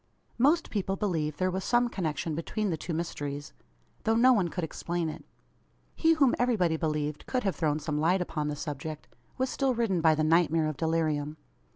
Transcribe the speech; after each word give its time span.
Most 0.39 0.71
people 0.71 0.95
believed 0.95 1.37
there 1.37 1.51
was 1.51 1.63
some 1.63 1.87
connection 1.87 2.33
between 2.33 2.71
the 2.71 2.75
two 2.75 2.91
mysteries; 2.91 3.53
though 4.03 4.15
no 4.15 4.33
one 4.33 4.47
could 4.47 4.63
explain 4.63 5.09
it. 5.09 5.23
He, 5.95 6.13
whom 6.13 6.33
everybody 6.39 6.75
believed, 6.75 7.27
could 7.27 7.43
have 7.43 7.55
thrown 7.55 7.77
some 7.77 7.99
light 7.99 8.19
upon 8.19 8.47
the 8.47 8.55
subject, 8.55 9.07
was 9.37 9.51
still 9.51 9.75
ridden 9.75 10.01
by 10.01 10.15
the 10.15 10.23
night 10.23 10.49
mare 10.51 10.65
of 10.65 10.75
delirium. 10.75 11.37